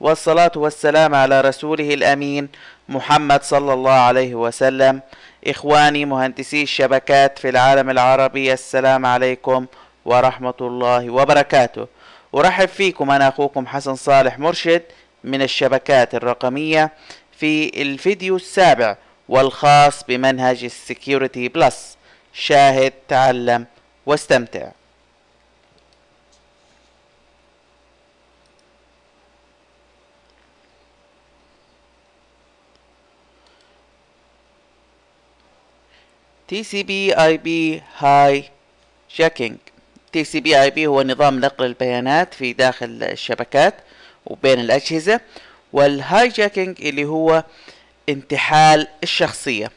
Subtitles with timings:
[0.00, 2.48] والصلاة والسلام على رسوله الأمين
[2.88, 5.00] محمد صلى الله عليه وسلم.
[5.46, 9.66] إخواني مهندسي الشبكات في العالم العربي السلام عليكم
[10.04, 11.86] ورحمة الله وبركاته.
[12.34, 14.82] أرحب فيكم أنا أخوكم حسن صالح مرشد
[15.24, 16.92] من الشبكات الرقمية
[17.38, 18.96] في الفيديو السابع
[19.28, 21.96] والخاص بمنهج ال Security Plus.
[22.32, 23.66] شاهد تعلم
[24.06, 24.68] واستمتع.
[36.50, 37.48] TCP IP
[37.98, 39.56] hijacking
[40.16, 43.74] TCP IP هو نظام نقل البيانات في داخل الشبكات
[44.26, 45.20] وبين الأجهزة
[45.72, 47.44] وال hijacking اللي هو
[48.08, 49.70] انتحال الشخصية.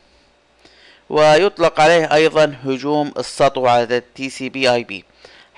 [1.10, 5.13] ويطلق عليه أيضا هجوم السطو على TCP IP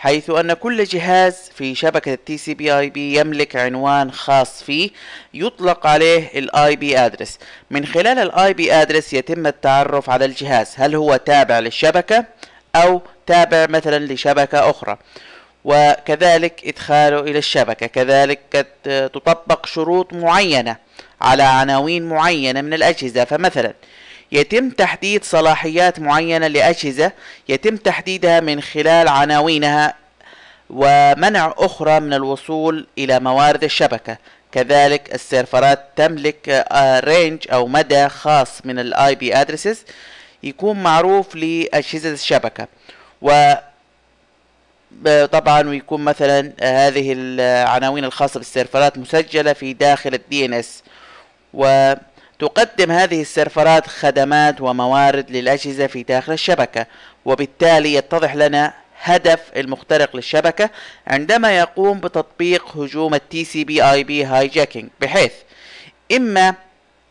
[0.06, 4.90] حيث أن كل جهاز في شبكة ال TCP IP يملك عنوان خاص فيه
[5.34, 7.40] يطلق عليه ال IP address
[7.72, 10.74] من خلال الاي بي ادرس يتم التعرف على الجهاز.
[10.76, 12.26] هل هو تابع للشبكة
[12.76, 14.98] أو تابع مثلا لشبكة أخرى؟
[15.64, 17.88] وكذلك إدخاله إلى الشبكة.
[17.88, 18.68] كذلك
[19.14, 20.76] تطبق شروط معينة
[21.22, 23.24] على عناوين معينة من الأجهزة.
[23.24, 23.74] فمثلا
[24.32, 27.12] يتم تحديد صلاحيات معينة لأجهزة
[27.50, 29.94] يتم تحديدها من خلال عناوينها
[30.70, 34.18] ومنع أخرى من الوصول إلى موارد الشبكة.
[34.52, 36.66] كذلك السيرفرات تملك
[37.04, 39.84] range أو مدى خاص من ال IP addresses
[40.44, 42.68] يكون معروف لأجهزة الشبكة.
[43.22, 43.54] و
[45.32, 50.84] طبعا ويكون مثلا هذه العناوين الخاصة بالسيرفرات مسجلة في داخل ال DNS
[51.54, 51.94] و
[52.40, 56.86] تقدم هذه السيرفرات خدمات وموارد للأجهزة في داخل الشبكة
[57.26, 60.70] وبالتالي يتضح لنا هدف المخترق للشبكة
[61.08, 65.32] عندما يقوم بتطبيق هجوم ال TCP/IP hijacking بحيث
[66.16, 66.56] إما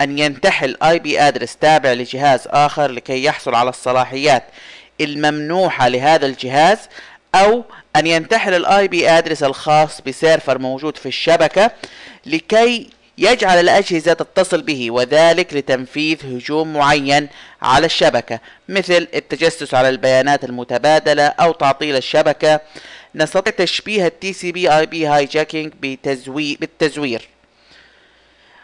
[0.00, 4.44] أن ينتحل IP address تابع لجهاز آخر لكي يحصل على الصلاحيات
[5.00, 6.78] الممنوحة لهذا الجهاز
[7.34, 7.64] أو
[7.96, 11.70] أن ينتحل ال IP address الخاص ب server موجود في الشبكة
[12.26, 17.28] لكي يجعل الأجهزة تتصل به وذلك لتنفيذ هجوم معين
[17.62, 22.60] على الشبكة مثل التجسس على البيانات المتبادلة أو تعطيل الشبكة.
[23.14, 25.72] نستطيع تشبيه ال TCP/IP hijacking
[26.60, 27.28] بالتزوير.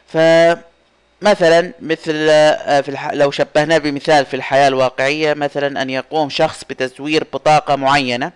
[0.07, 3.11] فمثلا مثل آه، في الح...
[3.13, 8.33] لو شبهناه بمثال في الحياة الواقعية مثلا أن يقوم شخص بتزوير بطاقة معينة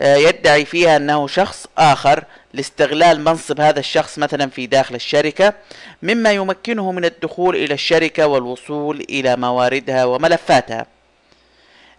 [0.00, 2.24] آه، يدعي فيها أنه شخص آخر
[2.56, 5.54] لاستغلال منصب هذا الشخص مثلا في داخل الشركة
[6.02, 10.86] مما يمكنه من الدخول إلى الشركة والوصول إلى مواردها وملفاتها.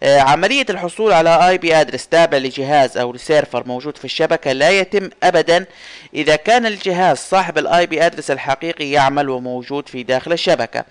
[0.03, 4.69] آه، عملية الحصول على IP address تابع لجهاز أو ل server موجود في الشبكة لا
[4.69, 5.65] يتم ابدا
[6.13, 10.85] إذا كان الجهاز صاحب ال IP address الحقيقي يعمل وموجود في داخل الشبكة.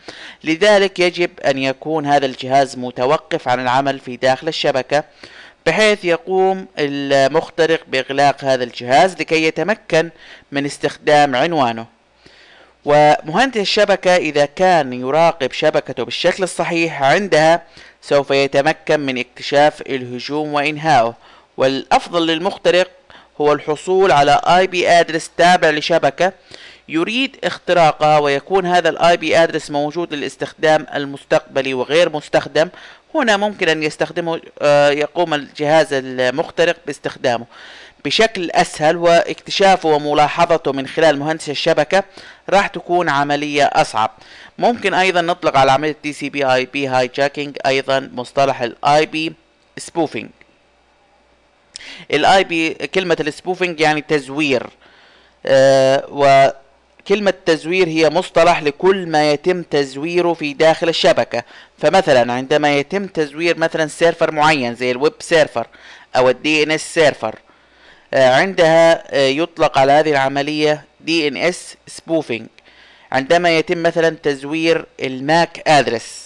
[0.45, 5.05] لذلك يجب أن يكون هذا الجهاز متوقف عن العمل في داخل الشبكة
[5.67, 10.11] بحيث يقوم المخترق بإغلاق هذا الجهاز لكي يتمكن
[10.53, 11.87] من استخدام عنوانه.
[12.85, 17.63] ومهندس الشبكة إذا كان يراقب شبكته بالشكل الصحيح عندها
[18.03, 21.15] سوف يتمكن من اكتشاف الهجوم وإنهائه.
[21.57, 22.91] والأفضل للمخترق
[23.41, 26.33] هو الحصول على IP address تابع لشبكة
[26.89, 32.69] يريد اختراقها ويكون هذا ال IP address موجود للاستخدام المستقبلي وغير مستخدم
[33.23, 37.47] هنا ممكن أن يستخدمه آه، يقوم الجهاز المخترق باستخدامه.
[38.05, 42.05] بشكل أسهل واكتشافه وملاحظته من خلال مهندس الشبكة
[42.51, 44.11] راح تكون عملية أصعب.
[44.59, 49.07] ممكن أيضا نطلق على عملية تي سي بي اي بي هاي جاكينج أيضا مصطلح ال
[49.07, 49.33] IP
[49.79, 50.31] spoofing
[52.11, 54.67] ال IP كلمة ال spoofing يعني تزوير
[55.47, 56.05] آه
[57.07, 61.43] وكلمة تزوير هي مصطلح لكل ما يتم تزويره في داخل الشبكة.
[61.79, 65.67] فمثلا عندما يتم تزوير مثلا server معين زي ال web server
[66.17, 67.35] أو ال DNS server
[68.15, 72.47] عندها آه يطلق على هذه العملية DNS spoofing
[73.13, 76.26] عندما يتم مثلا تزوير الماك ادرس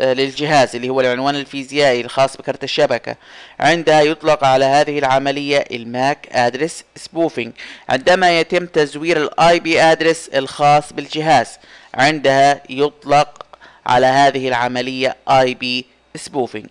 [0.00, 3.16] للجهاز اللي هو العنوان الفيزيائي الخاص بكرت الشبكة.
[3.60, 7.52] عندها يطلق على هذه العملية ال MAC address spoofing.
[7.88, 11.58] عندما يتم تزوير ال IP address الخاص بالجهاز
[11.94, 13.46] عندها يطلق
[13.86, 15.84] على هذه العملية IP
[16.18, 16.66] spoofing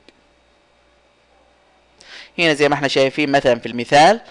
[2.40, 4.22] هنا زي ما إحنا شايفين مثلا في المثال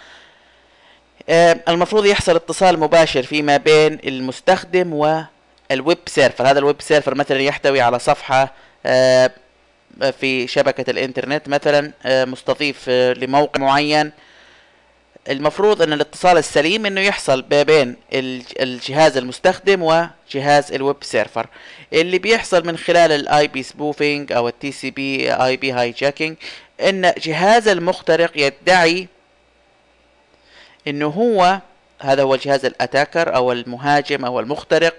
[1.28, 6.46] آه، المفروض يحصل اتصال مباشر فيما بين المستخدم وال web server.
[6.50, 8.50] هذا ال web server مثلا يحتوي على صفحة آه،
[10.12, 14.12] في شبكة الإنترنت مثلا آه، مستضيف لموقع معين.
[15.28, 17.96] المفروض أن الاتصال السليم أنه يحصل ما بين
[18.60, 21.46] الجهاز المستخدم وجهاز ال web server.
[21.92, 26.36] اللي بيحصل من خلال ال IP spoofing أو التي سي بي اي بي هاي جاكينج
[26.80, 29.08] إن جهاز المخترق يدعي
[30.88, 31.60] إنه هو
[32.00, 34.94] هذا هو الجهاز ال attacker أو المهاجم أو المخترق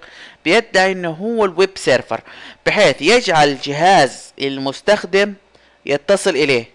[0.46, 2.22] بيدعي انه هو ال web server
[2.66, 5.34] بحيث يجعل جهاز المستخدم
[5.86, 6.66] يتصل اليه.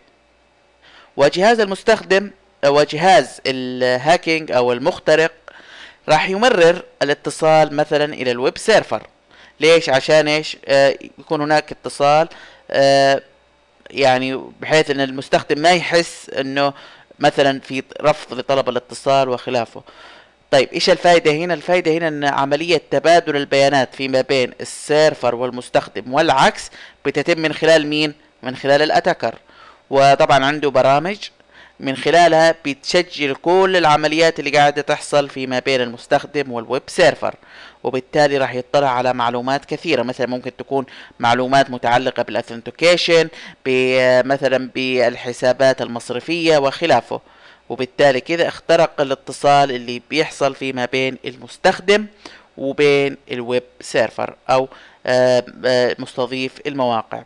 [1.17, 2.31] وجهاز المستخدم
[2.67, 5.33] وجهاز ال hacking أو المخترق
[6.09, 9.07] راح يمرر الاتصال مثلا إلى ال web server.
[9.61, 12.29] ليش؟ عشان إيش؟ آه يكون هناك اتصال
[12.71, 13.23] آه
[13.91, 16.73] يعني بحيث إن المستخدم ما يحس إنه
[17.19, 19.83] مثلا في رفض لطلب الاتصال وخلافه.
[20.55, 26.15] طيب إيش الفائده هنا؟ الفائده هنا إن عملية تبادل البيانات فيما بين ال server والمستخدم
[26.15, 26.71] والعكس
[27.05, 29.35] بتتم من خلال مين؟ من خلال ال attacker.
[29.91, 31.17] وطبعا عنده برامج
[31.81, 37.35] من خلالها بتسجل كل العمليات اللي قاعدة تحصل فيما بين المستخدم وال web server
[37.85, 40.03] وبالتالي راح يطلع على معلومات كثيرة.
[40.03, 40.87] مثلا ممكن تكون
[41.19, 43.29] معلومات متعلقة بال authentication
[44.29, 47.21] مثلا بالحسابات المصرفية وخلافه.
[47.69, 52.07] وبالتالي كده اخترق الاتصال اللي بيحصل فيما بين المستخدم
[52.59, 54.69] وبين ال web server أو
[55.07, 57.23] آه، آه، مستضيف المواقع.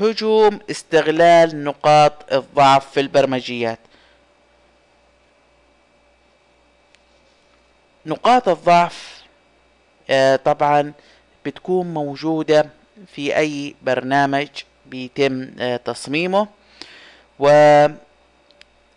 [0.00, 3.78] هجوم استغلال نقاط الضعف في البرمجيات.
[8.06, 9.22] نقاط الضعف
[10.10, 10.92] آه طبعا
[11.46, 12.70] بتكون موجودة
[13.06, 14.48] في أي برنامج
[14.90, 16.48] بيتم آه تصميمه.
[17.38, 17.48] و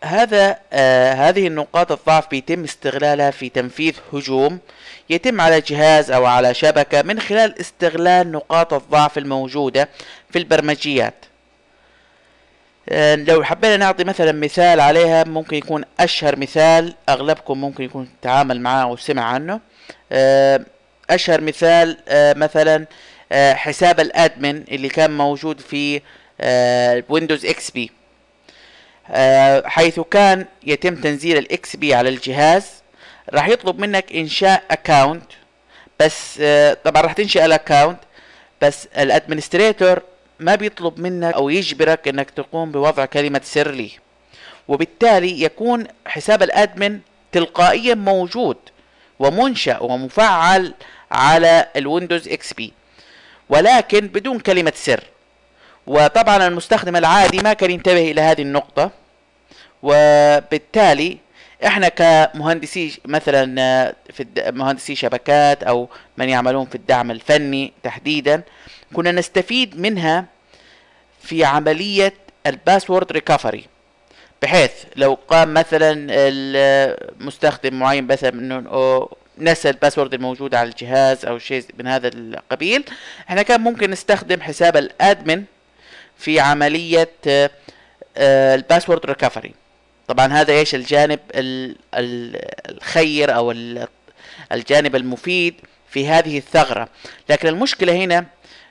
[0.04, 4.60] هذا آه هذه النقاط الضعف بيتم استغلالها في تنفيذ هجوم
[5.10, 9.90] يتم على جهاز أو على شبكة من خلال استغلال نقاط الضعف الموجودة
[10.30, 11.14] في البرمجيات.
[12.90, 18.62] آه لو حبينا نعطي مثلا مثال عليها ممكن يكون أشهر مثال أغلبكم ممكن يكون تعامل
[18.62, 19.60] معاه أو سمع عنه.
[20.12, 20.66] آه
[21.10, 21.98] أشهر مثال
[22.38, 22.86] مثلا
[23.34, 26.02] حساب ال admin اللي كان موجود في
[27.10, 27.92] Windows XP
[29.12, 32.66] آه، حيث كان يتم تنزيل ال XP على الجهاز.
[33.34, 35.24] راح يطلب منك إنشاء account
[36.00, 38.00] بس آه، طبعا راح تنشئ ال account
[38.62, 40.02] بس ال administrator
[40.40, 43.92] ما بيطلب منك أو يجبرك إنك تقوم بوضع كلمة سر له.
[44.68, 47.00] وبالتالي يكون حساب ال admin
[47.32, 48.58] تلقائيا موجود
[49.20, 50.74] ومنشأ ومفعل
[51.12, 52.74] على ال Windows XP
[53.50, 55.04] ولكن بدون كلمة سر.
[55.88, 58.92] وطبعا المستخدم العادي ما كان ينتبه إلى هذه النقطة.
[59.84, 61.18] وبالتالي
[61.66, 68.42] إحنا كمهندسي مثلا آه، في مهندسي شبكات أو من يعملون في الدعم الفني تحديدا
[68.94, 70.26] كنا نستفيد منها
[71.22, 72.14] في عملية
[72.48, 73.66] ال password recovery.
[74.42, 78.64] بحيث لو قام مثلا المستخدم معين مثلا
[79.42, 82.84] نسى ال password الموجود على الجهاز أو شيء من هذا القبيل.
[83.30, 85.44] إحنا كان ممكن نستخدم حساب ال admin
[86.18, 87.10] في عملية
[88.18, 89.54] آه، ال password recovery
[90.08, 91.20] طبعا هذا إيش؟ الجانب
[92.70, 93.54] الخير أو
[94.52, 95.56] الجانب المفيد
[95.90, 96.90] في هذه الثغرة.
[97.30, 98.26] لكن المشكلة هنا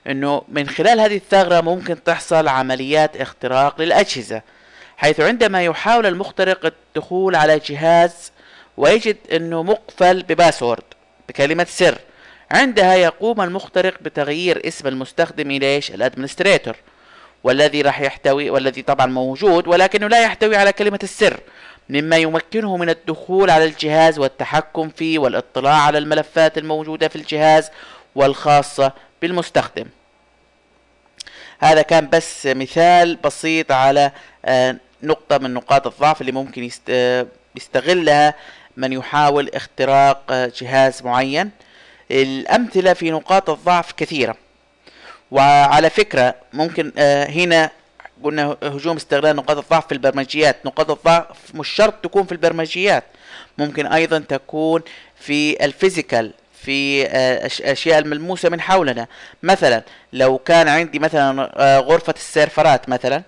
[0.07, 4.43] إنه من خلال هذه الثغرة ممكن تحصل عمليات اختراق للأجهزة
[4.97, 8.33] حيث عندما يحاول المخترق الدخول على جهاز
[8.79, 10.85] ويجد إنه مقفل ب password
[11.29, 11.99] بكلمة سر.
[12.51, 16.77] عندها يقوم المخترق بتغيير اسم المستخدم إلى إيش؟ ال administrator
[17.45, 21.41] والذي راح يحتوي والذي طبعا موجود ولكنه لا يحتوي على كلمة السر
[21.89, 27.71] مما يمكنه من الدخول على الجهاز والتحكم فيه والاطلاع على الملفات الموجودة في الجهاز
[28.15, 28.93] والخاصة
[29.23, 29.87] بالمستخدم.
[31.59, 34.13] هذا كان بس مثال بسيط على
[34.45, 38.35] آه، نقطة من نقاط الضعف اللي ممكن آه، يستغلها
[38.79, 41.51] من يحاول اختراق جهاز معين
[42.11, 44.37] الأمثلة في نقاط الضعف كثيرة.
[45.31, 47.71] وعلى فكرة ممكن آه، هنا
[48.23, 50.57] قلنا هجوم استغلال نقاط الضعف في البرمجيات.
[50.67, 53.05] نقاط الضعف مش شرط تكون في البرمجيات
[53.59, 54.83] ممكن أيضا تكون
[55.17, 57.07] في ال physical في
[57.61, 59.07] الاشياء آه، الملموسة من حولنا.
[59.43, 59.83] مثلا
[60.13, 63.23] لو كان عندي مثلا آه، غرفة ال server ات مثلا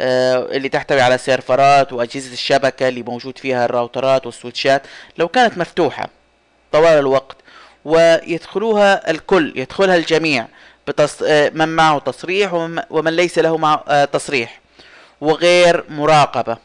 [0.00, 4.82] اللي تحتوي على server ات وأجهزة الشبكة اللي موجود فيها الراوترات وال switch ات
[5.18, 6.08] لو كانت مفتوحة
[6.72, 7.36] طوال الوقت
[7.84, 10.46] ويدخلوها الكل يدخلها الجميع
[10.88, 11.22] بتص...
[11.22, 12.54] آه، من معه تصريح
[12.90, 13.84] ومن ليس له مع...
[13.88, 14.60] آه، تصريح
[15.20, 16.56] وغير مراقبة.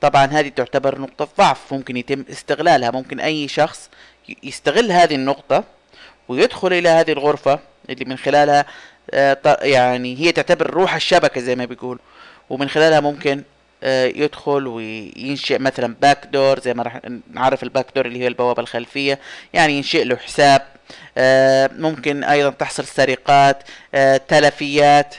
[0.00, 2.90] طبعا هذه تعتبر نقطة ضعف ممكن يتم استغلالها.
[2.90, 3.90] ممكن أي شخص
[4.42, 5.64] يستغل هذه النقطة
[6.28, 7.58] ويدخل إلى هذه الغرفة
[7.90, 8.64] اللي من خلالها
[9.10, 11.98] آه، يعني هي تعتبر روح الشبكة زي ما بيقول
[12.50, 13.42] ومن خلالها ممكن
[13.82, 18.26] آه، يدخل وينشئ مثلا back door زي ما راح نعرف ال back door اللي هي
[18.26, 19.18] البوابة الخلفية
[19.52, 20.62] يعني ينشئ له حساب.
[21.18, 23.62] آه، ممكن أيضا تحصل سرقات
[24.28, 25.14] تلفيات.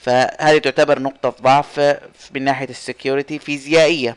[0.00, 1.96] فهذه تعتبر نقطة ضعف
[2.34, 4.16] من ناحية ال security فيزيائية.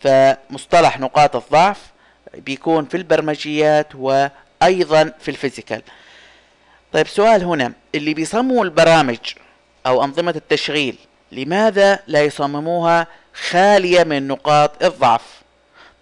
[0.00, 1.80] فمصطلح نقاط الضعف
[2.34, 5.82] بيكون في البرمجيات وأيضا في ال physical.
[6.92, 9.18] طيب سؤال هنا اللي بيصمموا البرامج
[9.86, 10.98] أو أنظمة التشغيل
[11.32, 13.06] لماذا لا يصمموها
[13.50, 15.40] خالية من نقاط الضعف؟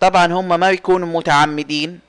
[0.01, 2.01] طبعا هم ما يكونوا متعمدين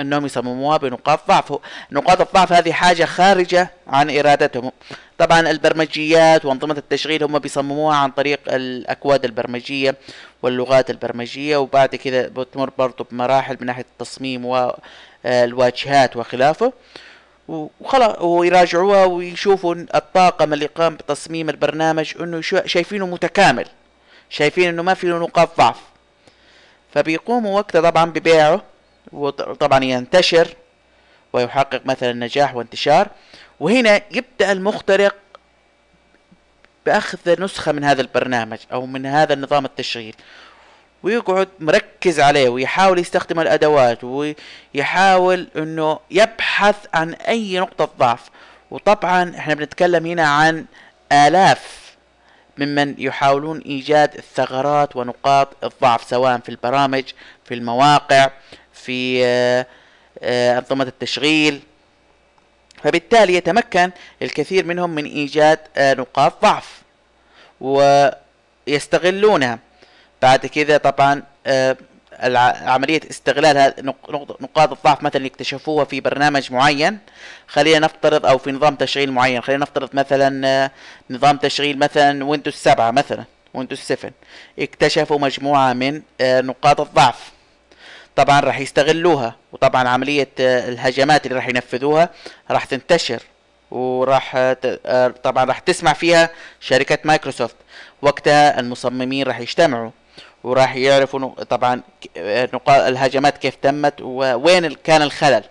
[0.00, 1.58] أنهم يصمموها بنقاط ضعف.
[1.92, 4.72] نقاط الضعف هذه حاجة خارجة عن إرادتهم.
[5.18, 9.96] طبعا البرمجيات وأنظمة التشغيل هم بيصمموها عن طريق الأكواد البرمجية
[10.42, 14.44] واللغات البرمجية وبعد كذا بتمر برضو بمراحل من ناحية التصميم
[15.24, 16.72] والواجهات وخلافه.
[17.48, 23.66] وخلاص ويراجعوها ويشوفوا الطاقم اللي قام بتصميم البرنامج إنه شايفينه متكامل
[24.30, 25.80] شايفين إنه ما فيه نقاط ضعف.
[26.94, 28.62] فبيقوموا وقتها طبعا ببيعه
[29.12, 30.48] وطبعا ينتشر
[31.32, 33.08] ويحقق مثلا نجاح وانتشار.
[33.60, 35.14] وهنا يبدأ المخترق
[36.86, 40.16] بأخذ نسخة من هذا البرنامج أو من هذا النظام التشغيل.
[41.02, 48.30] ويقعد مركز عليه ويحاول يستخدم الأدوات ويحاول إنه يبحث عن أي نقطة ضعف.
[48.70, 50.64] وطبعا إحنا بنتكلم هنا عن
[51.12, 51.78] آلاف
[52.58, 57.04] ممن يحاولون إيجاد الثغرات ونقاط الضعف سواء في البرامج
[57.44, 58.30] في المواقع
[58.72, 59.66] في آه،
[60.22, 61.60] آه، أنظمة التشغيل.
[62.82, 63.90] فبالتالي يتمكن
[64.22, 66.82] الكثير منهم من إيجاد آه، نقاط ضعف
[67.60, 69.58] ويستغلونها.
[70.22, 71.76] بعد كذا طبعا آه،
[72.66, 73.72] عملية استغلال
[74.40, 76.98] نقاط الضعف مثلا اللي اكتشفوها في برنامج معين.
[77.48, 79.40] خلينا نفترض أو في نظام تشغيل معين.
[79.42, 80.70] خلينا نفترض مثلا آه،
[81.10, 84.12] نظام تشغيل مثلا Windows 7 مثلا Windows 7
[84.58, 87.32] اكتشفوا مجموعة من آه، نقاط الضعف.
[88.16, 92.10] طبعا راح يستغلوها وطبعا عملية الهجمات اللي راح ينفذوها
[92.50, 93.22] راح تنتشر
[93.70, 94.54] وراح
[95.22, 97.56] طبعا راح تسمع فيها شركة مايكروسوفت.
[98.02, 99.90] وقتها المصممين راح يجتمعوا.
[100.44, 101.82] وراح يعرفوا طبعا
[102.68, 105.44] الهجمات كيف تمت ووين كان الخلل.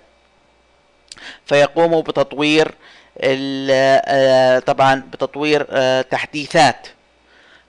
[1.46, 2.72] فيقوموا بتطوير
[3.20, 6.88] آه، طبعا بتطوير آه، تحديثات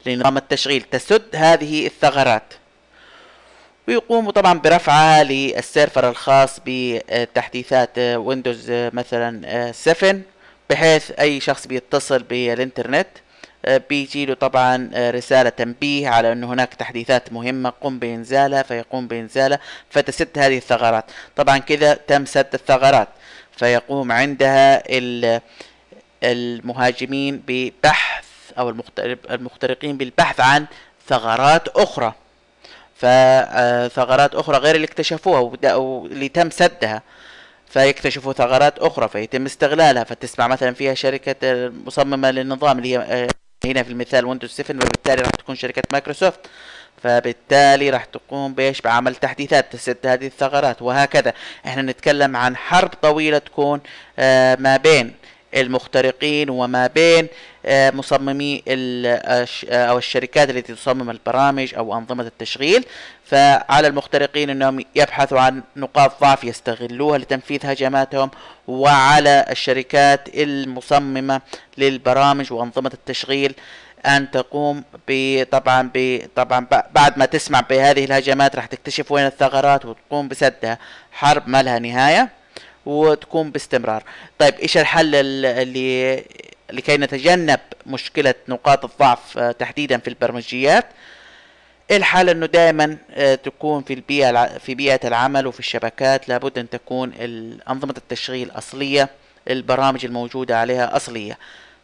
[0.06, 0.82] لنظام التشغيل.
[0.82, 2.54] تسد هذه الثغرات.
[3.88, 10.20] ويقوموا طبعا برفعها لل server الخاص بتحديثات Windows مثلا 7
[10.70, 13.27] بحيث أي شخص بيتصل بالإنترنت آه،
[13.64, 19.58] بيجي له طبعا آه، رسالة تنبيه على إنه هناك تحديثات مهمة قم بإنزالها فيقوم بإنزالها
[19.90, 21.04] فتسد هذه الثغرات.
[21.36, 23.08] طبعا كذا تم سد الثغرات
[23.52, 24.82] فيقوم عندها
[26.22, 28.24] المهاجمين ببحث
[28.58, 28.68] أو
[29.30, 30.66] المخترقين بالبحث عن
[31.08, 32.14] ثغرات أخرى.
[32.96, 37.02] فثغرات آه، أخرى غير اللي اكتشفوها واللي تم سدها.
[37.68, 43.28] فيكتشفوا ثغرات أخرى فيتم استغلالها فتسمع مثلا فيها شركة مصممة للنظام اللي هي
[43.64, 46.40] هنا في المثال Windows 7 وبالتالي راح تكون شركة مايكروسوفت.
[47.02, 51.32] فبالتالي راح تقوم بإيش؟ بعمل تحديثات تسد هذه الثغرات وهكذا.
[51.66, 53.80] إحنا نتكلم عن حرب طويلة تكون
[54.18, 55.14] آه ما بين
[55.54, 57.28] المخترقين وما بين
[57.66, 62.84] آه، مصممي آه، أو الشركات التي تصمم البرامج أو أنظمة التشغيل.
[63.24, 68.30] فعلى المخترقين أنهم يبحثوا عن نقاط ضعف يستغلوها لتنفيذ هجماتهم
[68.68, 71.40] وعلى الشركات المصممة
[71.78, 73.54] للبرامج وأنظمة التشغيل
[74.06, 75.90] أن تقوم بطبعا
[76.36, 80.78] طبعا بعد ما تسمع بهذه الهجمات راح تكتشف وين الثغرات وتقوم بسدها.
[81.12, 82.38] حرب ما لها نهاية.
[82.88, 84.02] وتكون باستمرار.
[84.38, 86.25] طيب إيش الحل اللي
[86.71, 90.87] لكي نتجنب مشكلة نقاط الضعف آه، تحديدا في البرمجيات؟
[91.90, 96.28] الحل إنه دائما آه، تكون في البيئة في بيئة العمل وفي الشبكات.
[96.28, 97.12] لابد أن تكون
[97.71, 99.09] أنظمة التشغيل أصلية
[99.50, 101.38] البرامج الموجودة عليها أصلية.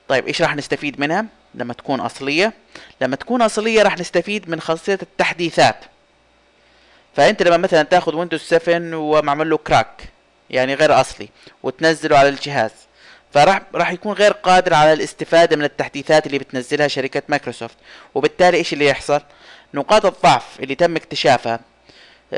[0.09, 2.53] طيب إيش راح نستفيد منها؟ لما تكون أصلية.
[3.01, 5.77] لما تكون أصلية راح نستفيد من خاصية التحديثات.
[7.17, 10.14] فأنت لما مثلا تاخذ Windows 7 ومعمل له crack
[10.51, 11.29] يعني غير أصلي
[11.63, 12.71] وتنزله على الجهاز.
[13.33, 17.77] فراح راح يكون غير قادر على الاستفادة من التحديثات اللي بتنزلها شركة مايكروسوفت.
[18.15, 19.21] وبالتالي إيش اللي يحصل؟
[19.75, 21.61] نقاط الضعف اللي تم اكتشافها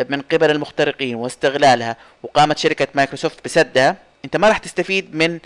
[0.08, 3.96] من قبل المخترقين واستغلالها وقامت شركة مايكروسوفت بسدها.
[4.24, 5.38] أنت ما راح تستفيد من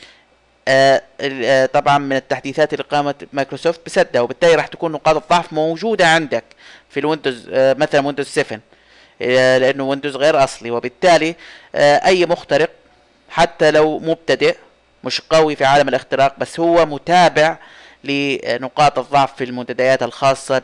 [0.69, 4.21] آه، آه، طبعا من التحديثات اللي قامت مايكروسوفت بسدها.
[4.21, 6.45] وبالتالي راح تكون نقاط الضعف موجودة عندك
[6.91, 8.61] في ال Windows مثلا Windows 7
[9.21, 10.71] لأنه Windows غير أصلي.
[10.71, 11.35] وبالتالي
[11.75, 12.71] أي مخترق
[13.31, 14.57] حتى لو مبتدئ
[15.05, 17.59] مش قوي في عالم الاختراق بس هو متابع
[18.05, 20.63] لنقاط الضعف في المنتديات الخاصة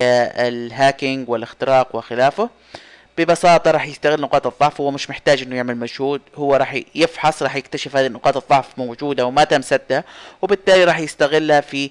[0.00, 2.50] بال hacking والاختراق وخلافه.
[3.18, 4.80] ببساطة راح يستغل نقاط الضعف.
[4.80, 6.20] هو مش محتاج إنه يعمل مجهود.
[6.34, 10.04] هو راح يفحص راح يكتشف هذه نقاط الضعف موجودة وما تم سدها.
[10.42, 11.90] وبالتالي راح يستغلها في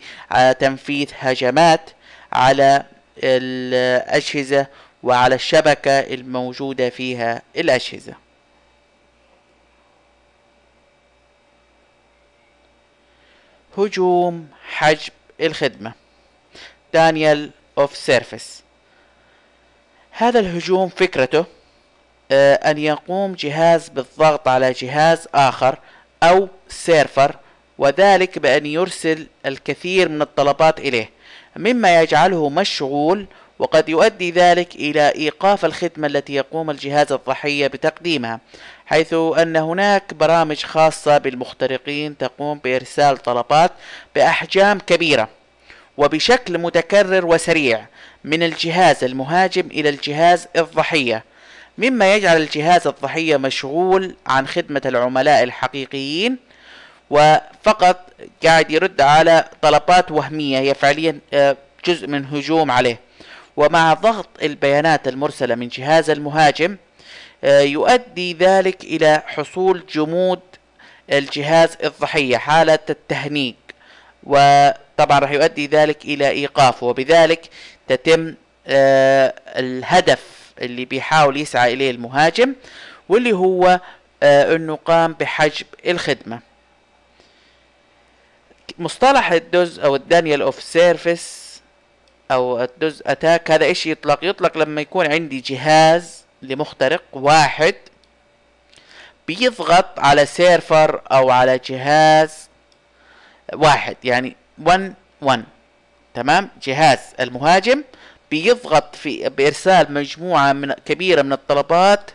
[0.60, 1.90] تنفيذ هجمات
[2.34, 2.84] على
[3.24, 4.68] الأجهزة
[5.04, 8.14] وعلى الشبكة الموجودة فيها الأجهزة.
[13.78, 15.94] هجوم حجب الخدمة.
[16.94, 18.64] denial of service
[20.12, 21.46] هذا الهجوم فكرته
[22.32, 25.78] آه، أن يقوم جهاز بالضغط على جهاز آخر
[26.24, 27.36] أو server
[27.78, 31.10] وذلك بأن يرسل الكثير من الطلبات إليه
[31.56, 33.26] مما يجعله مشغول
[33.60, 38.40] وقد يؤدي ذلك إلى إيقاف الخدمة التي يقوم الجهاز الضحية بتقديمها
[38.86, 43.72] حيث أن هناك برامج خاصة بالمخترقين تقوم بإرسال طلبات
[44.16, 45.30] بأحجام كبيرة
[45.98, 47.86] وبشكل متكرر وسريع
[48.24, 51.24] من الجهاز المهاجم إلى الجهاز الضحية
[51.78, 56.38] مما يجعل الجهاز الضحية مشغول عن خدمة العملاء الحقيقيين
[57.10, 57.98] وفقط
[58.44, 63.00] قاعد يرد على طلبات وهمية هي فعليا آه، جزء من هجوم عليه.
[63.58, 66.78] ومع ضغط البيانات المرسلة من جهاز المهاجم
[67.44, 70.40] آه، يؤدي ذلك إلى حصول جمود
[71.12, 73.56] الجهاز الضحية حالة التهنيج.
[74.24, 76.88] وطبعا راح يؤدي ذلك إلى إيقافه.
[76.88, 77.50] وبذلك
[77.88, 78.36] تتم
[78.68, 80.22] آه، الهدف
[80.62, 82.54] اللي بيحاول يسعى إليه المهاجم
[83.10, 83.80] واللي هو
[84.24, 86.40] آه، أنه قام بحجب الخدمة.
[88.80, 91.39] مصطلح ال DoS أو ال Denial of Service
[92.32, 93.52] أو ال DoS attack.
[93.52, 97.76] هذا إيش يطلق؟ يطلق لما يكون عندي جهاز لمخترق واحد
[99.28, 102.50] بيضغط على server أو على جهاز
[103.54, 103.98] واحد.
[104.04, 105.44] يعني 1 1
[106.14, 107.84] تمام؟ جهاز المهاجم
[108.32, 112.12] بيضغط في بإرسال مجموعة من كبيرة من الطلبات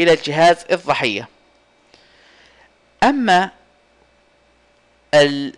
[0.00, 1.28] إلى الجهاز الضحية.
[3.02, 3.50] أما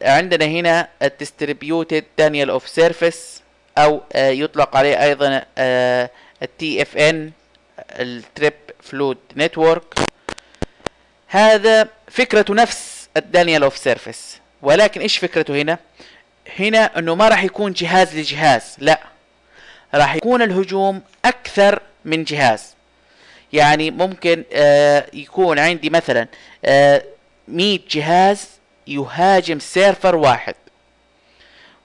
[0.03, 3.44] عندنا هنا ال Distributed Denial of Service
[3.79, 7.33] أو آه، يطلق عليه أيضا ال TFN
[7.91, 9.95] ال Tribe Flood Network.
[11.29, 15.79] هذا فكرته نفس ال Denial of Service ولكن إيش فكرته هنا؟
[16.59, 19.01] هنا إنه ما راح يكون جهاز لجهاز لا.
[19.95, 22.75] راح يكون الهجوم أكثر من جهاز.
[23.53, 26.27] يعني ممكن آه يكون عندي مثلا
[26.65, 27.03] آه
[27.49, 28.49] 100 جهاز
[28.87, 30.55] يهاجم server واحد.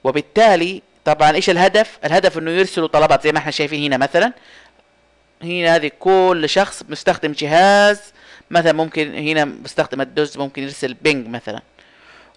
[0.04, 4.32] وبالتالي طبعا إيش الهدف؟ الهدف إنه يرسلوا طلبات زي ما إحنا شايفين هنا مثلا.
[5.42, 8.00] هنا هذه كل شخص مستخدم جهاز
[8.50, 11.60] مثلا ممكن هنا مستخدم ال DOS ممكن يرسل ping مثلا.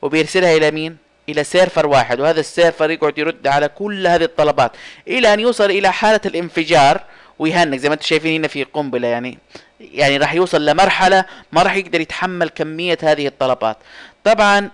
[0.01, 0.97] وبيرسلها إلى مين؟
[1.29, 2.19] إلى server واحد.
[2.19, 4.71] وهذا ال server يقعد يرد على كل هذه الطلبات.
[5.07, 7.03] إلى أن يوصل إلى حالة الانفجار
[7.39, 7.75] ويهنج.
[7.75, 9.37] زي ما أنتم شايفين هنا في قنبلة يعني.
[9.79, 13.77] يعني راح يوصل لمرحلة ما راح يقدر يتحمل كمية هذه الطلبات.
[14.23, 14.69] طبعا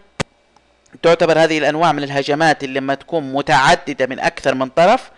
[1.04, 5.10] تعتبر هذه الأنواع من الهجمات اللي لما تكون متعددة من أكثر من طرف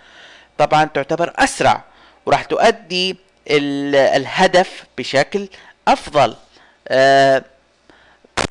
[0.58, 1.84] طبعا تعتبر أسرع
[2.26, 5.48] وراح تؤدي الهدف بشكل
[5.88, 6.36] أفضل.
[6.88, 7.44] آه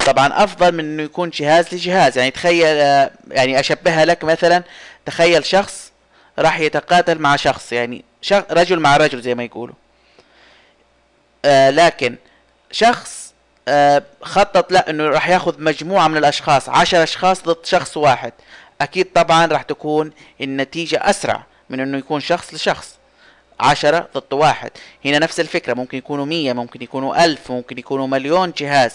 [0.06, 2.18] طبعا أفضل من إنه يكون جهاز لجهاز.
[2.18, 4.62] يعني تخيل آه يعني أشبهها لك مثلا
[5.06, 5.92] تخيل شخص
[6.38, 9.74] راح يتقاتل مع شخص يعني شخص رجل مع رجل زي ما يقولوا.
[11.44, 12.16] آه لكن
[12.72, 13.19] شخص
[14.22, 18.32] خطط لا إنه راح ياخذ مجموعة من الأشخاص عشر أشخاص ضد شخص واحد.
[18.80, 22.94] أكيد طبعا راح تكون النتيجة أسرع من إنه يكون شخص لشخص.
[23.60, 24.70] عشرة ضد واحد.
[25.04, 28.92] هنا نفس الفكرة ممكن يكونوا مية ممكن يكونوا ألف ممكن يكونوا مليون جهاز.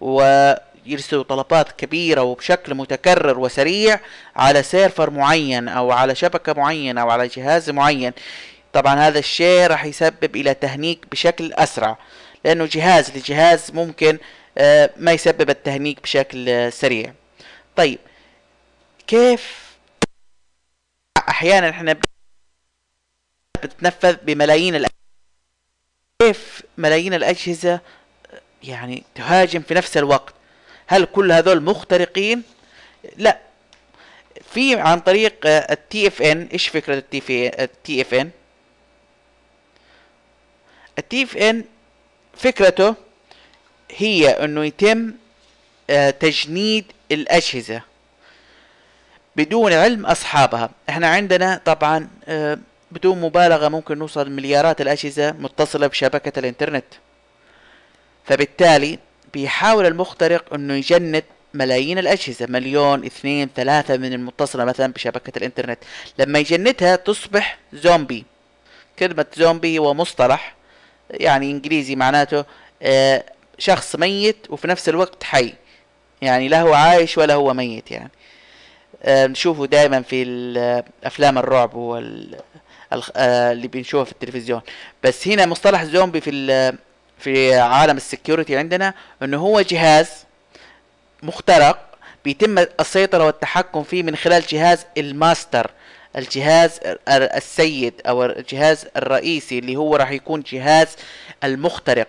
[0.00, 4.00] ويرسلوا طلبات كبيرة وبشكل متكرر وسريع
[4.36, 8.12] على سيرفر معين أو على شبكة معينة أو على جهاز معين.
[8.72, 11.98] طبعا هذا الشيء راح يسبب إلى تهنيك بشكل أسرع.
[12.46, 14.18] لأنه جهاز لجهاز ممكن
[14.58, 17.12] آه، ما يسبب التهنيك بشكل آه، سريع.
[17.76, 17.98] طيب
[19.06, 19.76] كيف
[21.28, 22.00] أحيانا إحنا
[23.62, 24.96] بتتنفذ بملايين الأجهزة
[26.22, 27.80] كيف ملايين الأجهزة
[28.62, 30.34] يعني تهاجم في نفس الوقت؟
[30.86, 32.42] هل كل هذول مخترقين؟
[33.16, 33.38] لا.
[34.52, 38.30] في عن طريق التي اف ان إيش فكرة التي اف ان
[40.98, 41.64] التي اف ان
[42.36, 42.94] فكرته
[43.96, 45.12] هي إنه يتم
[45.90, 47.82] آه، تجنيد الأجهزة
[49.36, 50.70] بدون علم أصحابها.
[50.88, 52.58] إحنا عندنا طبعا آه،
[52.90, 56.84] بدون مبالغة ممكن نوصل مليارات الأجهزة متصلة بشبكة الإنترنت.
[58.24, 58.98] فبالتالي
[59.34, 65.78] بيحاول المخترق إنه يجند ملايين الأجهزة مليون اثنين ثلاثة من المتصلة مثلا بشبكة الإنترنت.
[66.18, 68.24] لما يجندها تصبح زومبي.
[68.98, 70.54] كلمة زومبي هو مصطلح.
[71.10, 72.44] يعني إنجليزي معناته
[72.82, 73.24] آه
[73.58, 75.54] شخص ميت وفي نفس الوقت حي.
[76.22, 78.10] يعني لا هو عايش ولا هو ميت يعني.
[79.02, 80.24] آه نشوفه دائما في
[81.04, 82.36] أفلام الرعب وال
[83.16, 84.60] آه اللي بنشوفه في التلفزيون.
[85.02, 86.72] بس هنا مصطلح زومبي في
[87.18, 90.08] في عالم ال security عندنا إنه هو جهاز
[91.22, 91.78] مخترق
[92.24, 95.70] بيتم السيطرة والتحكم فيه من خلال جهاز الماستر.
[96.16, 100.88] الجهاز السيد أو الجهاز الرئيسي اللي هو راح يكون جهاز
[101.44, 102.08] المخترق.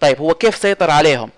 [0.00, 1.30] طيب هو كيف سيطر عليهم؟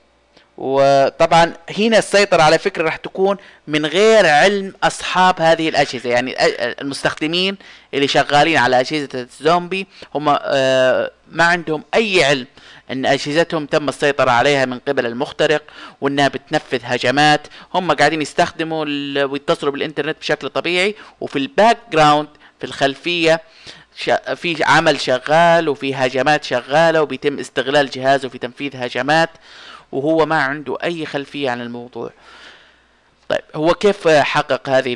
[0.58, 6.10] وطبعا هنا السيطرة على فكرة راح تكون من غير علم أصحاب هذه الأجهزة.
[6.10, 6.36] يعني
[6.80, 7.56] المستخدمين
[7.94, 12.46] اللي شغالين على أجهزة الزومبي هم آه، ما عندهم أي علم.
[12.90, 15.62] إن أجهزتهم تم السيطرة عليها من قبل المخترق
[16.00, 17.46] وإنها بتنفذ هجمات.
[17.74, 18.84] هم قاعدين يستخدموا
[19.24, 20.94] ويتصلوا بالإنترنت بشكل طبيعي.
[21.20, 23.40] وفي ال background في الخلفية
[24.34, 29.30] في عمل شغال وفي هجمات شغالة وبيتم استغلال جهازه في تنفيذ هجمات.
[29.92, 32.10] وهو ما عنده أي خلفية عن الموضوع.
[33.28, 34.94] طيب هو كيف حقق هذه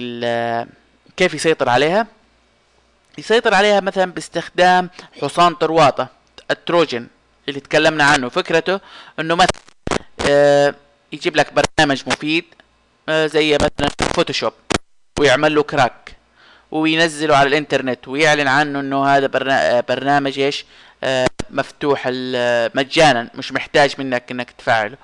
[1.17, 2.07] كيف يسيطر عليها؟
[3.19, 4.91] يسيطر عليها مثلا باستخدام
[5.23, 6.09] حصان طروادة
[6.51, 7.07] ال Trojan.
[7.51, 8.29] اللي تكلمنا عنه.
[8.29, 8.81] فكرته
[9.21, 9.61] إنه مثلا
[10.29, 10.75] آه
[11.13, 12.45] يجيب لك برنامج مفيد
[13.09, 14.53] آه زي مثلا Photoshop
[15.21, 16.17] ويعمل له crack
[16.71, 20.65] وينزله على الإنترنت ويعلن عنه إنه هذا آه، برنامج إيش؟
[21.05, 22.07] آه مفتوح
[22.75, 24.97] مجانا مش محتاج منك إنك تفعله.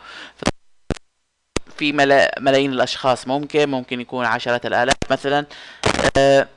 [1.79, 1.93] في
[2.41, 5.47] ملايين الأشخاص ممكن ممكن يكون عشرات الآلاف مثلا
[6.17, 6.49] آه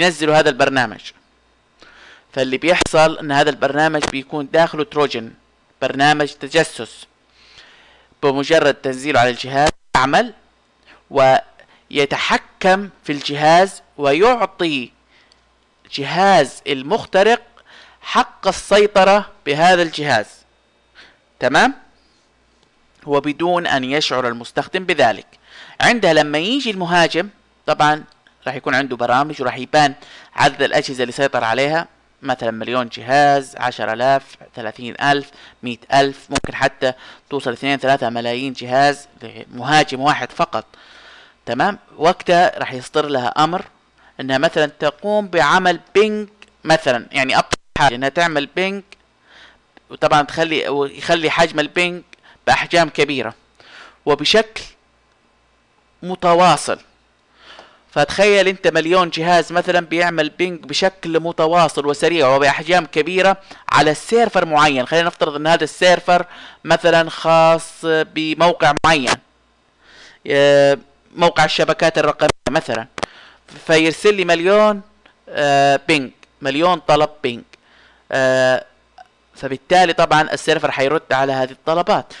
[0.00, 1.00] ينزلوا هذا البرنامج.
[2.32, 5.32] فاللي بيحصل إن هذا البرنامج بيكون داخله تروجن
[5.82, 7.06] برنامج تجسس.
[8.22, 10.34] بمجرد تنزيله على الجهاز يعمل
[11.10, 14.90] ويتحكم في الجهاز ويعطي
[15.92, 17.42] جهاز المخترق
[18.02, 20.26] حق السيطرة بهذا الجهاز.
[21.40, 21.74] تمام؟
[23.06, 25.26] وبدون أن يشعر المستخدم بذلك.
[25.80, 27.28] عندها لما يجي المهاجم
[27.66, 28.04] طبعا
[28.46, 29.94] راح يكون عنده برامج وراح يبان
[30.34, 31.88] عدد الأجهزة اللي سيطر عليها.
[32.22, 35.30] مثلا مليون جهاز عشر آلاف ثلاثين ألف
[35.62, 36.92] مئة ألف ممكن حتى
[37.30, 40.64] توصل اثنين ثلاثة ملايين جهاز لمهاجم واحد فقط.
[41.46, 43.64] تمام؟ وقتها راح يصدر لها أمر
[44.20, 46.28] إنها مثلا تقوم بعمل ping
[46.64, 48.82] مثلا يعني أبسط حاجة إنها تعمل ping
[49.90, 52.02] وطبعا تخلي ويخلي حجم ال ping
[52.46, 53.34] بأحجام كبيرة.
[54.06, 54.62] وبشكل
[56.02, 56.78] متواصل.
[57.90, 63.36] فتخيل انت مليون جهاز مثلا بيعمل ping بشكل متواصل وسريع وبأحجام كبيرة
[63.72, 64.86] على ال server معين.
[64.86, 66.26] خلينا نفترض إن هذا ال server
[66.64, 69.14] مثلا خاص بموقع معين.
[70.26, 70.78] آه،
[71.16, 72.86] موقع الشبكات الرقمية مثلا.
[73.66, 74.80] فيرسل لي مليون
[75.88, 76.10] بينج آه،
[76.42, 77.42] مليون طلب ping.
[78.12, 78.64] آه،
[79.34, 82.12] فبالتالي طبعا ال server حيرد على هذه الطلبات.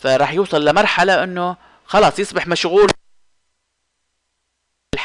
[0.00, 2.90] فراح يوصل لمرحلة إنه خلاص يصبح مشغول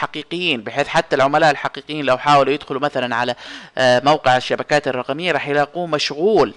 [0.04, 3.36] الحقيقيين بحيث حتى العملاء الحقيقيين لو حاولوا يدخلوا مثلا على
[3.78, 6.54] آه، موقع الشبكات الرقمية راح يلاقوه مشغول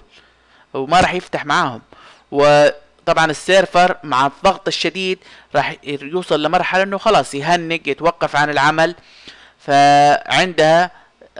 [0.73, 1.81] وما راح يفتح معاهم.
[2.31, 5.19] وطبعا ال server مع الضغط الشديد
[5.55, 8.95] راح يوصل لمرحلة إنه خلاص يهنج يتوقف عن العمل.
[9.59, 10.91] فعندها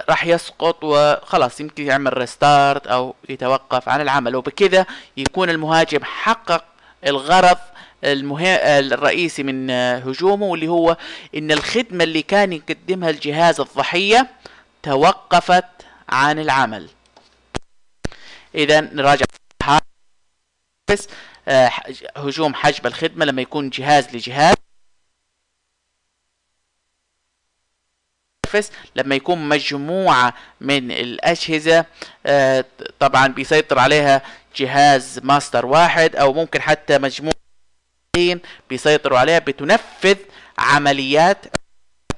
[0.09, 4.35] راح يسقط وخلاص يمكن يعمل ريستارت أو يتوقف عن العمل.
[4.35, 4.85] وبكذا
[5.17, 6.63] يكون المهاجم حقق
[7.07, 7.57] الغرض
[8.03, 10.97] الرئيسي من هجومه واللي هو
[11.35, 14.27] إن الخدمة اللي كان يقدمها الجهاز الضحية
[14.83, 15.65] توقفت
[16.09, 16.89] عن العمل.
[18.55, 19.25] اذا نراجع
[20.91, 21.07] بس
[21.47, 21.71] آه،
[22.17, 24.55] هجوم حجب الخدمة لما يكون جهاز لجهاز.
[28.95, 31.85] لما يكون مجموعة من الأجهزة
[32.25, 32.65] آه،
[32.99, 34.21] طبعا بيسيطر عليها
[34.55, 37.36] جهاز ماستر واحد أو ممكن حتى مجموعة
[38.69, 40.15] بيسيطروا عليها بتنفذ
[40.59, 41.45] عمليات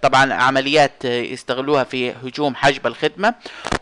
[0.01, 3.35] طبعا عمليات يستغلوها في هجوم حجب الخدمة.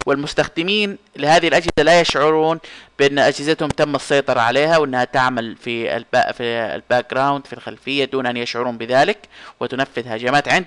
[0.05, 2.59] والمستخدمين لهذه الأجهزة لا يشعرون
[2.99, 6.43] بأن أجهزتهم تم السيطرة عليها وأنها تعمل في ال back في
[6.75, 9.17] ال background في الخلفية دون أن يشعرون بذلك.
[9.59, 10.65] وتنفذ هجمات عند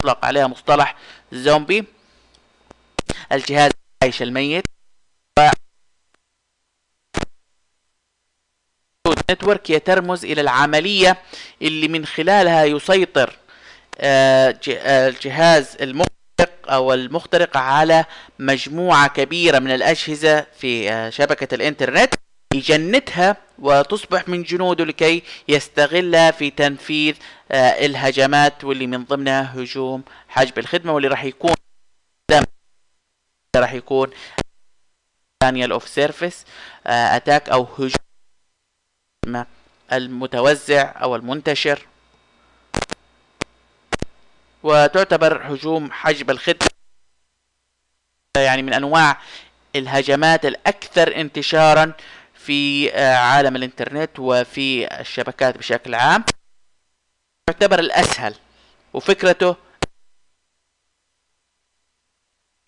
[0.00, 0.96] يطلق عليها مصطلح
[1.32, 1.84] زومبي
[3.32, 3.70] الجهاز
[4.02, 4.64] العايش الميت.
[9.32, 11.18] نتورك هي ترمز إلى العملية
[11.62, 13.36] اللي من خلالها يسيطر
[13.98, 16.12] آه، آه، الجهاز المخترق
[16.68, 18.04] أو المخترق على
[18.38, 22.14] مجموعة كبيرة من الأجهزة في آه، شبكة الإنترنت
[22.54, 27.14] يجندها وتصبح من جنوده لكي يستغلها في تنفيذ
[27.52, 31.54] الهجمات واللي من ضمنها هجوم حجب الخدمة واللي راح يكون
[33.56, 34.10] راح يكون
[35.42, 36.44] Denial of Service
[36.86, 38.01] attack أو هجوم
[39.92, 41.86] المتوزع أو المنتشر.
[44.62, 46.68] وتعتبر هجوم حجب الخدمة
[48.36, 49.20] يعني من أنواع
[49.76, 51.92] الهجمات الأكثر انتشارا
[52.34, 56.24] في آه، عالم الإنترنت وفي الشبكات بشكل عام.
[57.50, 58.34] يعتبر الأسهل
[58.94, 59.56] وفكرته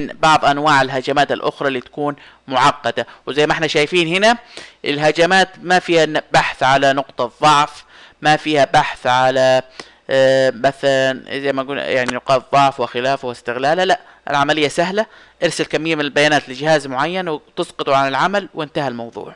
[0.03, 2.17] بعض أنواع الهجمات الأخرى اللي تكون
[2.49, 3.07] معقدة.
[3.27, 4.39] وزي ما إحنا شايفين هنا
[4.85, 7.85] الهجمات ما فيها بحث على نقطة ضعف
[8.23, 9.63] ما فيها بحث على
[10.11, 15.07] آه، مثلا زي ما قلنا يعني نقاط ضعف وخلافه واستغلالها لا العملية سهلة.
[15.43, 19.35] ارسل كمية من البيانات لجهاز معين وتسقطه عن العمل وانتهى الموضوع.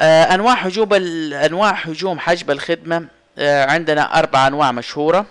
[0.00, 0.94] آه، أنواع هجوم
[1.34, 5.26] أنواع هجوم حجب الخدمة آه، عندنا أربع أنواع مشهورة.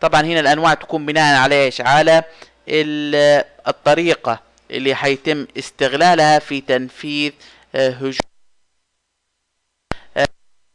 [0.00, 2.24] طبعا هنا الأنواع تكون بناء على إيش؟ على
[2.68, 7.32] ال- الطريقة اللي حيتم استغلالها في تنفيذ
[7.74, 8.12] آه، هجوم.
[10.16, 10.26] آه،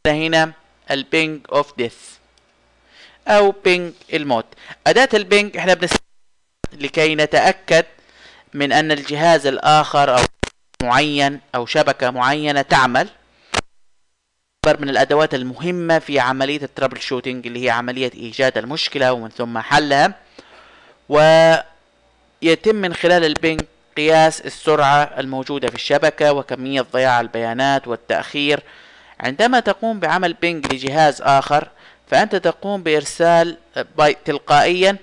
[0.06, 0.52] هنا
[0.90, 1.96] البينج أوف ديث
[3.28, 4.46] أو ping الموت.
[4.86, 6.02] أداة ال ping إحنا بنستخدمها
[6.72, 7.84] لكي نتأكد
[8.54, 10.24] من أن الجهاز الآخر أو
[10.82, 13.08] معين أو شبكة معينة تعمل.
[14.64, 19.58] تعتبر من الأدوات المهمة في عملية ال troubleshooting اللي هي عملية إيجاد المشكلة ومن ثم
[19.58, 20.14] حلها.
[21.08, 23.64] ويتم من خلال ال ping
[23.96, 28.60] قياس السرعة الموجودة في الشبكة وكمية ضياع البيانات والتأخير.
[29.20, 31.68] عندما تقوم بعمل ping لجهاز آخر
[32.10, 33.56] فأنت تقوم بإرسال
[33.98, 34.96] باي تلقائيا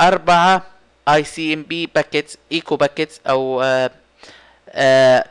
[0.00, 0.62] أربعة
[1.08, 3.90] ICMP packets echo packets أو آه
[4.70, 5.24] آه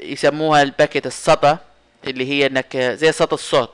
[0.00, 1.58] يسموها ال packet الصدى
[2.08, 3.70] اللي هي إنك زي صدى الصوت.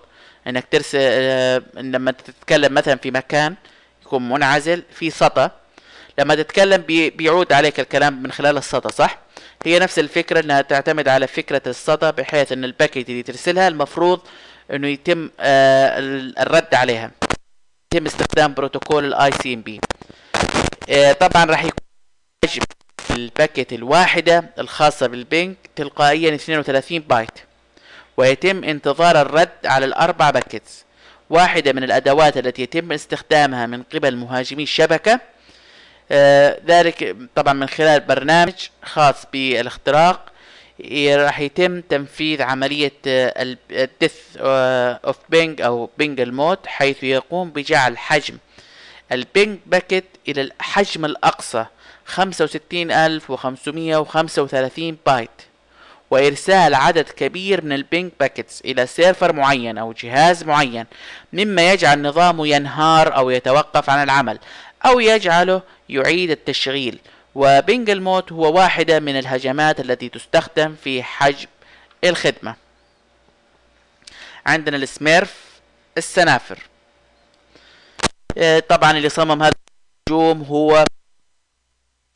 [0.46, 3.54] إنك ترسل آه لما تتكلم مثلا في مكان
[4.02, 5.50] يكون منعزل في صدى
[6.18, 9.18] لما تتكلم بي بيعود عليك الكلام من خلال الصدى صح؟
[9.66, 14.20] هي نفس الفكرة إنها تعتمد على فكرة الصدى بحيث إن ال packet اللي ترسلها المفروض
[14.72, 17.10] إنه يتم آه ال- الرد عليها.
[17.94, 19.80] يتم استخدام بروتوكول ال ICMP
[21.20, 21.78] طبعا راح يكون
[22.44, 22.62] حجم
[23.10, 27.30] ال packet الواحدة الخاصة بال ping تلقائيا 32 بايت.
[28.20, 30.84] ويتم انتظار الرد على الأربع packets.
[31.30, 35.20] واحدة من الأدوات التي يتم استخدامها من قبل مهاجمي الشبكة
[36.12, 40.26] آه، ذلك طبعا من خلال برنامج خاص بالاختراق.
[41.08, 48.38] راح يتم تنفيذ عملية ال death of ping أو ping الموت حيث يقوم بجعل حجم
[49.12, 51.66] ال ping packet إلى الحجم الأقصى
[52.06, 55.30] 65535 بايت.
[56.10, 60.86] وإرسال عدد كبير من ال ping packets إلى server معين أو جهاز معين
[61.32, 64.38] مما يجعل نظامه ينهار أو يتوقف عن العمل
[64.86, 66.98] أو يجعله يعيد التشغيل.
[67.34, 71.48] وبينج الموت هو واحدة من الهجمات التي تستخدم في حجب
[72.04, 72.54] الخدمة.
[74.46, 75.34] عندنا السميرف
[75.98, 76.58] السنافر.
[78.38, 79.52] آه، طبعا اللي صمم هذا
[80.08, 80.84] الهجوم هو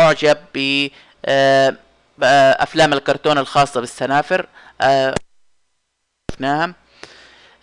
[0.01, 0.89] معجب ب
[1.25, 1.77] آه،
[2.23, 4.47] افلام الكرتون الخاصة بالسنافر
[4.81, 5.15] آه،
[6.33, 6.75] شفناها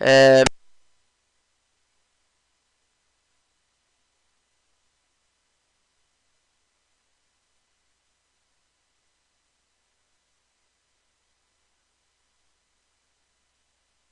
[0.01, 0.43] آه،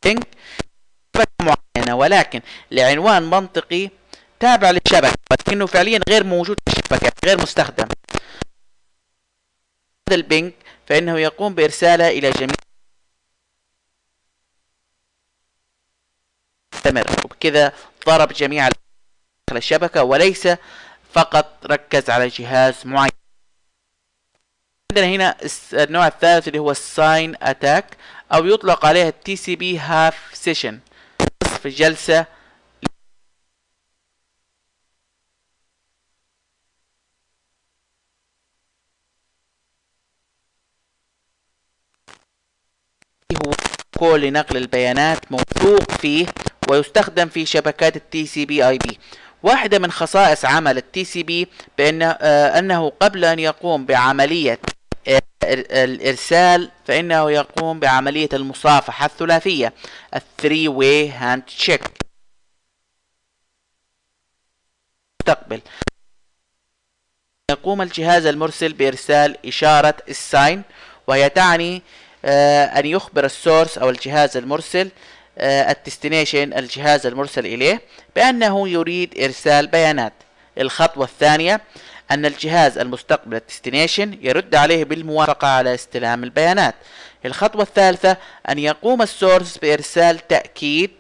[0.05, 0.27] لينك
[1.17, 3.89] شبكة معينة ولكن لعنوان منطقي
[4.39, 7.87] تابع للشبكة ولكنه فعليا غير موجود في الشبكة غير مستخدم.
[10.09, 10.53] هذا ال ping
[10.87, 12.55] فإنه يقوم بإرسالها إلى جميع
[16.73, 17.73] مستمر وبكذا
[18.05, 20.47] ضرب جميع داخل الشبكة وليس
[21.13, 23.11] فقط ركز على جهاز معين.
[24.91, 25.37] عندنا هنا
[25.73, 27.97] النوع الثالث اللي هو ال SYN attack
[28.33, 30.79] أو يطلق عليها ال TCP half session
[31.43, 32.25] نصف جلسة
[43.45, 43.51] هو
[43.99, 46.25] بروتوكول لنقل البيانات موثوق فيه
[46.69, 48.99] ويستخدم في شبكات ال TCP/IP
[49.43, 54.59] واحدة من خصائص عمل ال TCP بأن آه، أنه قبل أن يقوم بعملية
[55.43, 59.73] الإرسال فإنه يقوم بعملية المصافحة الثلاثية
[60.15, 61.81] ال three way handshake
[65.21, 65.61] مستقبل.
[67.51, 70.63] يقوم الجهاز المرسل بإرسال إشارة ال SYN
[71.07, 71.81] وهي تعني
[72.25, 74.89] أن يخبر ال source أو الجهاز المرسل
[75.39, 77.81] ال destination آه، الجهاز المرسل إليه
[78.15, 80.13] بأنه يريد إرسال بيانات.
[80.57, 81.61] الخطوة الثانية
[82.11, 86.75] أن الجهاز المستقبل ال destination يرد عليه بالموافقة على استلام البيانات.
[87.25, 88.17] الخطوة الثالثة
[88.49, 90.91] أن يقوم ال source بإرسال تأكيد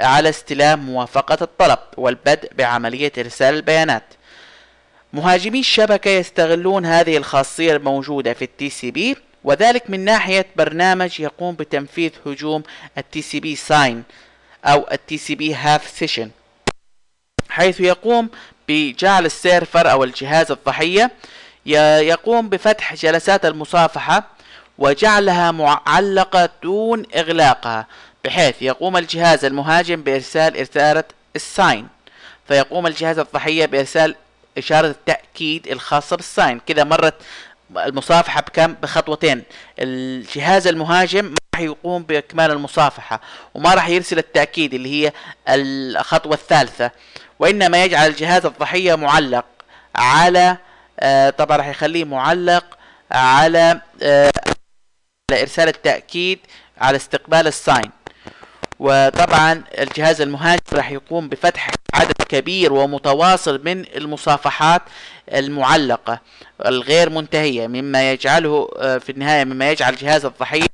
[0.00, 4.04] على استلام موافقة الطلب والبدء بعملية إرسال البيانات.
[5.12, 12.10] مهاجمي الشبكة يستغلون هذه الخاصية الموجودة في ال TCP وذلك من ناحية برنامج يقوم بتنفيذ
[12.26, 12.62] هجوم
[12.98, 14.02] ال TCP SYN
[14.64, 16.30] أو ال TCP half session
[17.48, 18.28] حيث يقوم
[18.68, 21.10] بجعل ال server أو الجهاز الضحية
[21.66, 24.24] يقوم بفتح جلسات المصافحة
[24.78, 27.86] وجعلها معلقة دون إغلاقها
[28.24, 31.04] بحيث يقوم الجهاز المهاجم بإرسال إرسالة
[31.36, 31.88] ال SYN
[32.48, 34.14] فيقوم الجهاز الضحية بإرسال
[34.58, 37.14] إشارة التأكيد الخاصة بال SYN كذا مرت
[37.76, 39.42] المصافحة بكم؟ بخطوتين.
[39.78, 43.20] الجهاز المهاجم ما راح يقوم بإكمال المصافحة
[43.54, 45.12] وما راح يرسل التأكيد اللي هي
[45.48, 46.90] الخطوة الثالثة.
[47.38, 49.44] وإنما يجعل الجهاز الضحية معلق
[49.96, 50.56] على
[51.00, 52.64] آه طبعا راح يخليه معلق
[53.12, 54.32] على آه
[55.32, 56.38] إرسال التأكيد
[56.78, 57.90] على استقبال ال SYN.
[58.82, 64.82] وطبعا الجهاز المهاجم راح يقوم بفتح عدد كبير ومتواصل من المصافحات
[65.32, 66.20] المعلقة
[66.66, 70.66] الغير منتهية مما يجعله آه، في النهاية مما يجعل جهاز الضحية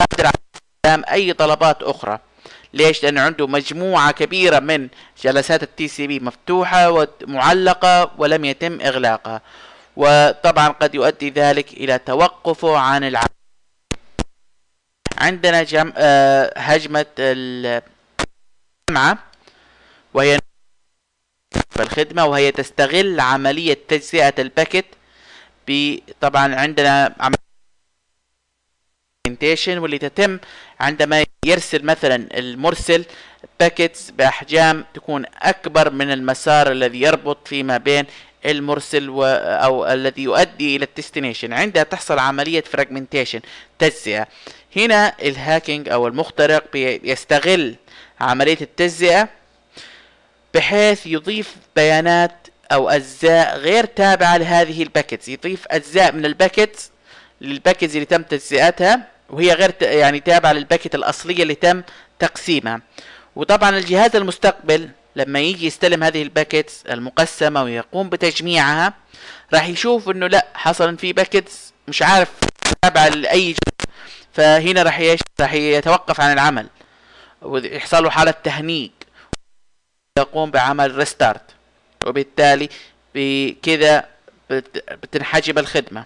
[0.00, 0.30] قادر
[0.86, 2.18] على أي طلبات أخرى.
[2.74, 4.88] ليش؟ لأنه عنده مجموعة كبيرة من
[5.22, 9.40] جلسات ال TCP مفتوحة ومعلقة ولم يتم إغلاقها.
[9.96, 13.39] وطبعا قد يؤدي ذلك إلى توقفه عن العمل.
[15.20, 15.92] عندنا جم...
[15.96, 19.18] آه هجمة الجمعة
[20.14, 20.38] وهي
[21.80, 24.84] الخدمة وهي تستغل عملية تجزئة الباكت
[26.20, 27.40] طبعا عندنا عملية
[29.68, 30.38] واللي تتم
[30.80, 33.04] عندما يرسل مثلا المرسل
[33.60, 38.04] باكيتس بأحجام تكون أكبر من المسار الذي يربط فيما بين
[38.46, 41.52] المرسل و أو الذي يؤدي إلى ال destination.
[41.52, 43.40] عندها تحصل عملية fragmentation
[43.78, 44.28] تجزئة.
[44.76, 46.64] هنا ال hacking أو المخترق
[47.04, 47.74] يستغل
[48.20, 49.28] عملية التجزئة
[50.54, 55.28] بحيث يضيف بيانات أو أجزاء غير تابعة لهذه ال packets.
[55.28, 56.90] يضيف أجزاء من ال packets
[57.40, 61.82] لل packets اللي تم تجزئتها وهي غير يعني تابعة لل packet الأصلية اللي تم
[62.18, 62.80] تقسيمها.
[63.36, 68.94] وطبعا الجهاز المستقبل لما يجي يستلم هذه ال packets المقسمة ويقوم بتجميعها
[69.54, 72.28] راح يشوف إنه لا حصل في packets مش عارف
[72.82, 73.54] تابعة لأي
[74.32, 75.16] فهنا راح.
[75.40, 76.68] راح يتوقف عن العمل.
[77.42, 78.90] ويحصل له حالة تهنيج.
[80.18, 81.54] يقوم بعمل restart
[82.06, 82.68] وبالتالي
[83.14, 84.08] بكذا
[84.90, 86.04] بتنحجب الخدمة.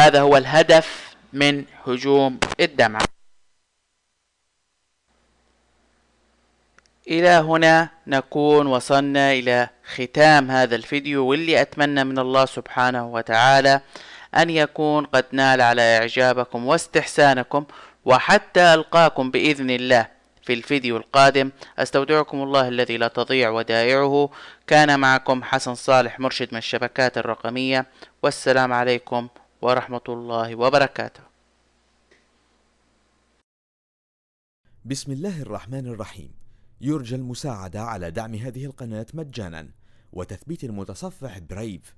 [0.00, 3.04] هذا هو الهدف من هجوم الدمعة
[7.08, 13.80] إلى هنا نكون وصلنا إلى ختام هذا الفيديو واللي أتمنى من الله سبحانه وتعالى
[14.34, 17.64] أن يكون قد نال على إعجابكم واستحسانكم
[18.04, 20.18] وحتى ألقاكم بإذن الله.
[20.42, 24.30] في الفيديو القادم أستودعكم الله الذي لا تضيع ودائعه.
[24.66, 27.86] كان معكم حسن صالح مرشد من الشبكات الرقمية.
[28.22, 29.28] والسلام عليكم
[29.62, 31.20] ورحمة الله وبركاته.
[34.84, 36.30] بسم الله الرحمن الرحيم.
[36.80, 39.68] يرجى المساعدة على دعم هذه القناة مجانا.
[40.12, 41.97] وتثبيت المتصفح برايف.